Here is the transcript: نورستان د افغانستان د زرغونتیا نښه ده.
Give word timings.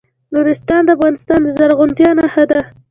نورستان 0.33 0.81
د 0.85 0.89
افغانستان 0.97 1.39
د 1.43 1.47
زرغونتیا 1.57 2.09
نښه 2.19 2.43
ده. 2.51 2.59